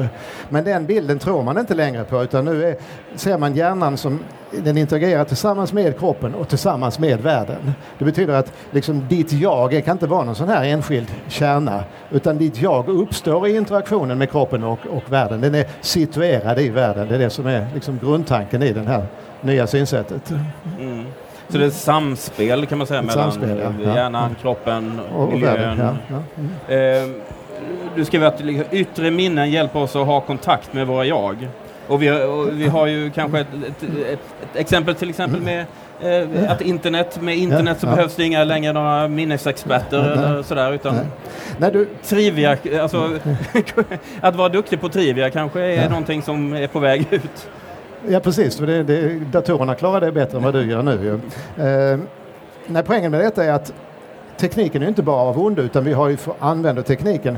Men 0.50 0.64
den 0.64 0.86
bilden 0.86 1.20
tror 1.20 1.44
man 1.44 1.58
inte 1.58 1.74
längre 1.74 2.04
på 2.04 2.24
utan 2.24 2.46
nu 2.46 2.66
är, 2.66 2.75
ser 3.16 3.38
man 3.38 3.56
hjärnan 3.56 3.98
som 3.98 4.20
den 4.52 4.78
interagerar 4.78 5.24
tillsammans 5.24 5.74
med 5.74 6.00
kroppen 6.00 6.36
och 6.36 6.50
tillsammans 6.50 7.00
med 7.00 7.22
världen. 7.22 7.74
Det 8.00 8.06
betyder 8.06 8.34
att 8.34 8.54
liksom, 8.72 9.08
ditt 9.10 9.32
jag 9.32 9.86
kan 9.86 9.92
inte 9.92 10.08
vara 10.08 10.24
någon 10.24 10.36
sån 10.36 10.50
här 10.50 10.64
enskild 10.64 11.12
kärna 11.28 11.84
utan 12.12 12.38
ditt 12.38 12.62
jag 12.62 12.90
uppstår 12.90 13.48
i 13.48 13.56
interaktionen 13.56 14.18
med 14.18 14.32
kroppen 14.32 14.64
och, 14.64 14.80
och 14.90 15.04
världen. 15.12 15.42
Den 15.42 15.56
är 15.56 15.66
situerad 15.82 16.60
i 16.60 16.70
världen. 16.70 17.08
Det 17.08 17.16
är 17.16 17.20
det 17.20 17.30
som 17.30 17.46
är 17.46 17.68
liksom, 17.74 18.00
grundtanken 18.04 18.64
i 18.64 18.74
det 18.74 18.82
här 18.82 19.06
nya 19.42 19.68
synsättet. 19.68 20.34
Mm. 20.80 21.06
Så 21.50 21.58
det 21.58 21.66
är 21.66 21.70
samspel 21.70 22.66
kan 22.66 22.78
man 22.78 22.88
säga 22.88 23.02
mellan 23.02 23.32
samspel, 23.32 23.74
ja. 23.84 23.96
hjärnan, 23.96 24.36
kroppen, 24.42 25.00
och 25.16 25.32
miljön. 25.32 25.78
Ja, 25.80 25.96
ja. 26.08 26.24
Mm. 26.68 27.04
Eh, 27.04 27.10
du 27.96 28.06
skriver 28.06 28.28
att 28.28 28.42
yttre 28.72 29.12
minnen 29.12 29.52
hjälper 29.52 29.80
oss 29.80 29.96
att 29.96 30.06
ha 30.06 30.22
kontakt 30.22 30.74
med 30.74 30.88
våra 30.88 31.06
jag. 31.06 31.48
Och 31.88 32.02
vi, 32.02 32.12
och 32.12 32.60
vi 32.60 32.68
har 32.68 32.88
ju 32.88 33.12
kanske 33.12 33.40
ett, 33.40 33.48
ett, 33.68 33.84
ett, 33.84 34.20
ett 34.42 34.56
exempel 34.56 34.96
till 34.96 35.10
exempel 35.10 35.42
med 35.42 35.66
eh, 36.02 36.52
att 36.52 36.62
internet, 36.62 37.22
med 37.22 37.38
internet 37.38 37.80
så 37.80 37.88
behövs 37.88 38.16
det 38.16 38.24
inga 38.24 38.44
längre 38.44 38.74
några 38.74 39.08
minnesexperter 39.08 40.02
nej, 40.02 40.12
eller 40.12 40.44
sådär 40.44 40.74
utan 40.74 40.96
nej. 40.96 41.06
Nej, 41.58 41.72
du... 41.72 41.88
trivia, 42.04 42.58
alltså 42.82 43.10
att 44.22 44.36
vara 44.36 44.50
duktig 44.50 44.82
på 44.82 44.90
trivia 44.90 45.30
kanske 45.30 45.62
är 45.62 45.84
ja. 45.84 45.90
någonting 45.90 46.22
som 46.22 46.54
är 46.54 46.68
på 46.68 46.80
väg 46.80 47.08
ut. 47.12 47.50
Ja 48.10 48.20
precis, 48.20 48.58
för 48.58 48.68
det, 48.68 48.84
det, 48.84 49.20
datorerna 49.32 49.76
klarar 49.76 50.02
det 50.02 50.12
bättre 50.12 50.38
än 50.38 50.44
vad 50.44 50.54
du 50.54 50.72
gör 50.72 50.84
nu. 50.84 51.20
Eh, 51.58 52.00
nej, 52.68 52.84
poängen 52.86 53.12
med 53.12 53.20
detta 53.20 53.44
är 53.44 53.52
att 53.52 53.74
tekniken 54.38 54.84
är 54.84 54.88
inte 54.88 55.04
bara 55.04 55.22
av 55.22 55.40
ondo 55.40 55.62
utan 55.62 55.84
vi 55.84 55.94
har 55.94 56.10
ju 56.10 56.18
använder 56.40 56.82
tekniken 56.82 57.38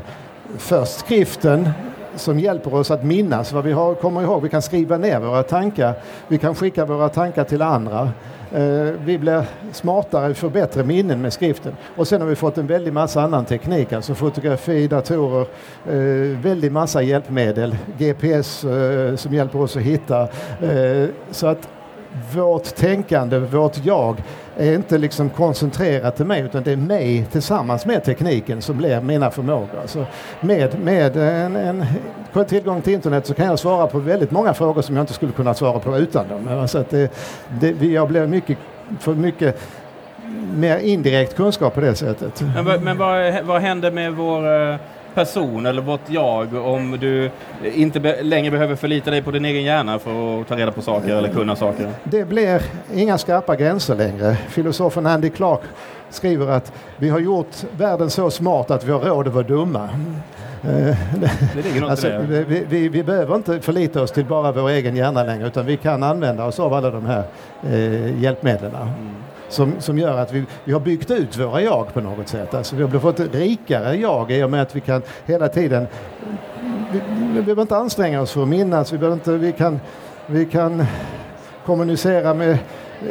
först 0.57 0.99
skriften 0.99 1.69
som 2.17 2.39
hjälper 2.39 2.73
oss 2.73 2.91
att 2.91 3.03
minnas 3.03 3.53
vad 3.53 3.63
vi 3.63 3.71
har, 3.71 3.95
kommer 3.95 4.21
ihåg. 4.21 4.43
Vi 4.43 4.49
kan 4.49 4.61
skriva 4.61 4.97
ner 4.97 5.19
våra 5.19 5.43
tankar, 5.43 5.93
vi 6.27 6.37
kan 6.37 6.55
skicka 6.55 6.85
våra 6.85 7.09
tankar 7.09 7.43
till 7.43 7.61
andra. 7.61 8.11
Eh, 8.51 8.93
vi 9.05 9.17
blir 9.17 9.43
smartare, 9.71 10.33
får 10.33 10.49
bättre 10.49 10.83
minnen 10.83 11.21
med 11.21 11.33
skriften. 11.33 11.75
Och 11.95 12.07
sen 12.07 12.21
har 12.21 12.27
vi 12.27 12.35
fått 12.35 12.57
en 12.57 12.67
väldig 12.67 12.93
massa 12.93 13.21
annan 13.21 13.45
teknik, 13.45 13.93
alltså 13.93 14.15
fotografi, 14.15 14.87
datorer, 14.87 15.47
eh, 15.85 16.39
väldigt 16.41 16.71
massa 16.71 17.01
hjälpmedel, 17.01 17.77
GPS 17.97 18.63
eh, 18.63 19.15
som 19.15 19.33
hjälper 19.33 19.61
oss 19.61 19.77
att 19.77 19.81
hitta. 19.81 20.27
Så 21.31 21.47
att 21.47 21.67
vårt 22.33 22.75
tänkande, 22.75 23.39
vårt 23.39 23.85
jag 23.85 24.23
är 24.57 24.75
inte 24.75 24.97
liksom 24.97 25.29
koncentrerat 25.29 26.15
till 26.15 26.25
mig 26.25 26.41
utan 26.41 26.63
det 26.63 26.71
är 26.71 26.77
mig 26.77 27.25
tillsammans 27.31 27.85
med 27.85 28.03
tekniken 28.03 28.61
som 28.61 28.77
blir 28.77 29.01
mina 29.01 29.31
förmågor. 29.31 29.81
Så 29.85 30.05
med 30.41 30.79
med 30.79 31.17
en, 31.17 31.55
en 31.55 31.85
tillgång 32.47 32.81
till 32.81 32.93
internet 32.93 33.25
så 33.25 33.33
kan 33.33 33.45
jag 33.45 33.59
svara 33.59 33.87
på 33.87 33.99
väldigt 33.99 34.31
många 34.31 34.53
frågor 34.53 34.81
som 34.81 34.95
jag 34.95 35.03
inte 35.03 35.13
skulle 35.13 35.31
kunna 35.31 35.53
svara 35.53 35.79
på 35.79 35.97
utan 35.97 36.27
dem. 36.27 36.67
Så 36.67 36.77
att 36.77 36.89
det, 36.89 37.11
det, 37.59 37.85
jag 37.85 38.07
blir 38.07 38.27
mycket, 38.27 38.57
för 38.99 39.13
mycket 39.13 39.59
mer 40.55 40.77
indirekt 40.77 41.35
kunskap 41.35 41.73
på 41.73 41.81
det 41.81 41.95
sättet. 41.95 42.43
Men, 42.65 42.83
men 42.83 42.97
vad, 42.97 43.43
vad 43.43 43.61
händer 43.61 43.91
med 43.91 44.13
vår 44.13 44.71
eh, 44.71 44.75
person 45.17 45.65
eller 45.65 45.81
vårt 45.81 46.09
jag 46.09 46.53
om 46.53 46.97
du 46.99 47.31
inte 47.63 47.99
be 47.99 48.23
längre 48.23 48.51
behöver 48.51 48.75
förlita 48.75 49.11
dig 49.11 49.21
på 49.21 49.31
din 49.31 49.45
egen 49.45 49.63
hjärna 49.63 49.99
för 49.99 50.41
att 50.41 50.47
ta 50.47 50.55
reda 50.55 50.71
på 50.71 50.81
saker 50.81 51.15
eller 51.15 51.29
kunna 51.29 51.55
saker? 51.55 51.89
Det 52.03 52.25
blir 52.25 52.61
inga 52.93 53.17
skarpa 53.17 53.55
gränser 53.55 53.95
längre. 53.95 54.35
Filosofen 54.35 55.05
Andy 55.05 55.29
Clark 55.29 55.61
skriver 56.09 56.47
att 56.47 56.73
vi 56.97 57.09
har 57.09 57.19
gjort 57.19 57.55
världen 57.77 58.09
så 58.09 58.29
smart 58.29 58.71
att 58.71 58.83
vi 58.83 58.91
har 58.91 58.99
råd 58.99 59.27
att 59.27 59.33
vara 59.33 59.47
dumma. 59.47 59.89
alltså, 61.89 62.07
vi, 62.27 62.65
vi, 62.69 62.89
vi, 62.89 63.03
behöver 63.03 63.35
inte 63.35 63.59
förlita 63.59 64.01
oss 64.01 64.11
till 64.11 64.25
bara 64.25 64.51
vår 64.51 64.69
egen 64.69 64.95
hjärna 64.95 65.23
längre 65.23 65.47
utan 65.47 65.65
vi 65.65 65.77
kan 65.77 66.03
använda 66.03 66.45
oss 66.45 66.59
av 66.59 66.73
alla 66.73 66.91
de 66.91 67.05
här 67.05 67.23
eh, 67.63 68.21
hjälpmedlen. 68.21 68.71
Mm 68.75 69.26
som, 69.49 69.73
som 69.79 69.97
gör 69.97 70.17
att 70.17 70.33
vi, 70.33 70.45
vi 70.63 70.73
har 70.73 70.79
byggt 70.79 71.11
ut 71.11 71.37
våra 71.37 71.61
jag 71.61 71.93
på 71.93 72.01
något 72.01 72.27
sätt. 72.27 72.53
Alltså 72.53 72.75
vi 72.75 72.83
har 72.83 72.99
fått 72.99 73.19
rikare 73.19 73.95
jag 73.95 74.31
i 74.31 74.43
och 74.43 74.49
med 74.49 74.61
att 74.61 74.75
vi 74.75 74.81
kan 74.81 75.01
hela 75.25 75.47
tiden 75.47 75.87
vi, 76.91 77.01
vi 77.33 77.41
behöver 77.41 77.61
inte 77.61 77.77
anstränga 77.77 78.21
oss 78.21 78.31
för 78.31 78.41
att 78.41 78.47
minnas. 78.47 78.93
Vi, 78.93 78.97
behöver 78.97 79.15
inte, 79.15 79.31
vi, 79.31 79.51
kan, 79.51 79.79
vi 80.25 80.45
kan 80.45 80.85
kommunicera 81.65 82.33
med 82.33 82.57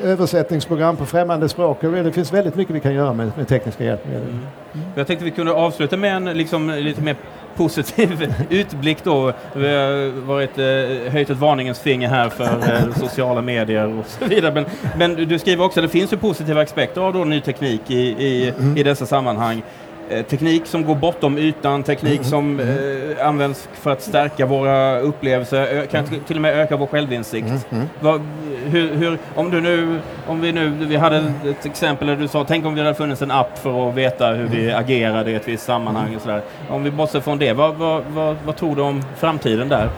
översättningsprogram 0.02 0.96
på 0.96 1.06
främmande 1.06 1.48
språk. 1.48 1.78
Det 1.80 2.12
finns 2.12 2.32
väldigt 2.32 2.54
mycket 2.54 2.74
vi 2.74 2.80
kan 2.80 2.94
göra 2.94 3.12
med, 3.12 3.32
med 3.36 3.48
tekniska 3.48 3.84
hjälpmedel. 3.84 4.22
Mm. 4.22 4.86
Jag 4.94 5.06
tänkte 5.06 5.24
vi 5.24 5.30
kunde 5.30 5.52
avsluta 5.52 5.96
med 5.96 6.16
en 6.16 6.24
liksom, 6.24 6.70
lite 6.70 7.02
mer 7.02 7.16
positiv 7.56 8.34
utblick 8.50 9.04
då. 9.04 9.32
Vi 9.54 9.68
har 9.68 10.20
varit, 10.26 10.58
eh, 10.58 11.12
höjt 11.12 11.30
ett 11.30 11.38
varningens 11.38 11.78
finger 11.78 12.08
här 12.08 12.28
för 12.28 12.44
eh, 12.44 12.94
sociala 12.94 13.42
medier 13.42 13.98
och 13.98 14.06
så 14.06 14.24
vidare. 14.24 14.54
Men, 14.54 14.66
men, 14.98 15.28
du 15.28 15.38
skriver 15.38 15.64
också 15.64 15.80
att 15.80 15.86
det 15.86 15.90
finns 15.90 16.12
ju 16.12 16.16
positiva 16.16 16.62
aspekter 16.62 17.00
av 17.00 17.12
då 17.12 17.24
ny 17.24 17.40
teknik 17.40 17.90
i, 17.90 17.96
i, 17.96 18.52
mm. 18.58 18.76
i 18.76 18.82
dessa 18.82 19.06
sammanhang. 19.06 19.62
Eh, 20.10 20.22
teknik 20.22 20.66
som 20.66 20.84
går 20.84 20.94
bortom 20.94 21.38
ytan, 21.38 21.82
teknik 21.82 22.20
mm. 22.20 22.24
som 22.24 22.60
eh, 22.60 23.28
används 23.28 23.68
för 23.72 23.90
att 23.90 24.02
stärka 24.02 24.46
våra 24.46 24.98
upplevelser, 25.00 25.86
kanske 25.90 26.18
till 26.26 26.36
och 26.36 26.42
med 26.42 26.58
öka 26.58 26.76
vår 26.76 26.86
självinsikt. 26.86 27.48
Mm. 27.48 27.60
mm. 27.70 27.86
Vad, 28.00 28.20
hur, 28.64 28.94
hur, 28.94 29.18
om 29.34 29.50
du 29.50 29.60
nu, 29.60 30.00
om 30.26 30.40
vi 30.40 30.52
nu, 30.52 30.68
vi 30.68 30.96
hade 30.96 31.16
ett 31.16 31.66
exempel 31.66 32.08
där 32.08 32.16
du 32.16 32.28
sa, 32.28 32.44
tänk 32.44 32.66
om 32.66 32.74
det 32.74 32.82
hade 32.82 32.94
funnits 32.94 33.22
en 33.22 33.30
app 33.30 33.58
för 33.58 33.88
att 33.88 33.94
veta 33.94 34.32
hur 34.32 34.46
vi 34.46 34.64
mm. 34.64 34.80
agerade 34.80 35.30
i 35.30 35.34
ett 35.34 35.48
visst 35.48 35.64
sammanhang 35.64 36.16
och 36.16 36.22
sådär. 36.22 36.42
Om 36.70 36.84
vi 36.84 36.90
bortser 36.90 37.20
från 37.20 37.38
det, 37.38 37.52
vad, 37.52 37.74
vad, 37.74 38.02
vad, 38.08 38.36
vad 38.44 38.56
tror 38.56 38.76
du 38.76 38.82
om 38.82 39.02
framtiden 39.16 39.68
där? 39.68 39.90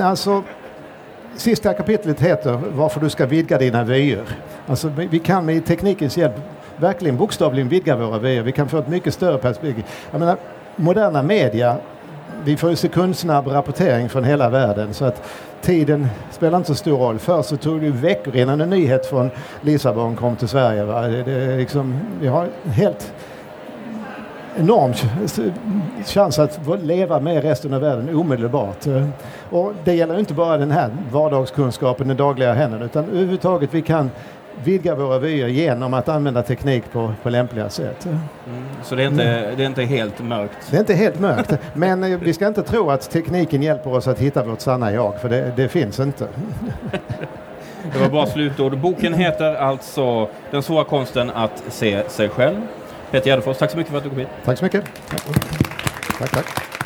Alltså, 0.00 0.42
sista 1.36 1.74
kapitlet 1.74 2.20
heter 2.20 2.60
Varför 2.72 3.00
du 3.00 3.10
ska 3.10 3.26
vidga 3.26 3.58
dina 3.58 3.84
vyer. 3.84 4.24
Alltså, 4.66 4.92
vi 5.10 5.18
kan 5.18 5.46
med 5.46 5.66
teknikens 5.66 6.16
hjälp 6.16 6.34
verkligen 6.80 7.16
bokstavligen 7.16 7.68
vidga 7.68 7.96
våra 7.96 8.18
vyer. 8.18 8.42
Vi 8.42 8.52
kan 8.52 8.68
få 8.68 8.78
ett 8.78 8.88
mycket 8.88 9.14
större 9.14 9.38
perspektiv. 9.38 9.84
Jag 10.10 10.18
menar, 10.18 10.36
moderna 10.76 11.22
media, 11.22 11.76
vi 12.44 12.56
får 12.56 12.70
ju 12.70 12.76
sekundsnabb 12.76 13.46
rapportering 13.46 14.08
från 14.08 14.24
hela 14.24 14.50
världen 14.50 14.94
så 14.94 15.04
att 15.04 15.22
tiden 15.60 16.06
spelar 16.30 16.58
inte 16.58 16.68
så 16.68 16.74
stor 16.74 16.98
roll. 16.98 17.18
Förr 17.18 17.42
så 17.42 17.56
tog 17.56 17.80
det 17.80 17.90
veckor 17.90 18.36
innan 18.36 18.60
en 18.60 18.70
nyhet 18.70 19.06
från 19.06 19.30
Lissabon 19.60 20.16
kom 20.16 20.36
till 20.36 20.48
Sverige. 20.48 20.84
Va? 20.84 21.02
Det, 21.02 21.22
det 21.22 21.56
liksom, 21.56 22.00
vi 22.20 22.26
har 22.26 22.48
en 22.64 22.70
helt 22.70 23.12
enorm 24.58 24.92
chans 26.04 26.38
att 26.38 26.60
leva 26.82 27.20
med 27.20 27.42
resten 27.42 27.74
av 27.74 27.80
världen 27.80 28.16
omedelbart. 28.16 28.86
Och 29.50 29.72
det 29.84 29.94
gäller 29.94 30.18
inte 30.18 30.34
bara 30.34 30.56
den 30.56 30.70
här 30.70 30.90
vardagskunskapen, 31.12 32.08
den 32.08 32.16
dagliga 32.16 32.52
händelsen 32.52 32.86
utan 32.86 33.04
överhuvudtaget 33.04 33.74
vi 33.74 33.82
kan 33.82 34.10
vidga 34.64 34.94
våra 34.94 35.18
vyer 35.18 35.48
genom 35.48 35.94
att 35.94 36.08
använda 36.08 36.42
teknik 36.42 36.84
på, 36.92 37.12
på 37.22 37.30
lämpliga 37.30 37.68
sätt. 37.68 38.06
Mm. 38.06 38.18
Så 38.82 38.94
det 38.94 39.02
är, 39.02 39.06
inte, 39.06 39.54
det 39.56 39.62
är 39.62 39.66
inte 39.66 39.82
helt 39.82 40.20
mörkt? 40.20 40.56
Det 40.70 40.76
är 40.76 40.80
inte 40.80 40.94
helt 40.94 41.20
mörkt, 41.20 41.52
men 41.74 42.04
eh, 42.04 42.18
vi 42.18 42.32
ska 42.32 42.46
inte 42.46 42.62
tro 42.62 42.90
att 42.90 43.10
tekniken 43.10 43.62
hjälper 43.62 43.92
oss 43.92 44.08
att 44.08 44.18
hitta 44.18 44.44
vårt 44.44 44.60
sanna 44.60 44.92
jag, 44.92 45.20
för 45.20 45.28
det, 45.28 45.52
det 45.56 45.68
finns 45.68 46.00
inte. 46.00 46.28
Det 47.92 47.98
var 47.98 48.08
bra 48.08 48.26
slutord. 48.26 48.78
Boken 48.78 49.14
heter 49.14 49.54
alltså 49.54 50.28
Den 50.50 50.62
svåra 50.62 50.84
konsten 50.84 51.30
att 51.30 51.62
se 51.68 52.08
sig 52.08 52.28
själv. 52.28 52.56
Peter 53.10 53.26
Gärdenfors, 53.26 53.56
tack 53.58 53.70
så 53.70 53.76
mycket 53.76 53.90
för 53.90 53.98
att 53.98 54.04
du 54.04 54.10
kom 54.10 54.18
hit. 54.18 54.28
Tack 54.44 54.58
så 54.58 54.64
mycket. 54.64 54.84
Tack, 56.18 56.30
tack. 56.30 56.77